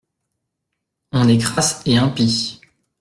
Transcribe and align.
On 1.11 1.27
est 1.27 1.37
crasse 1.37 1.83
et 1.85 1.95
impie. 1.97 2.59